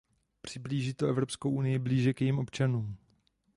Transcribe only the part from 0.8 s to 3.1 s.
to Evropskou unii blíže k jejím občanům.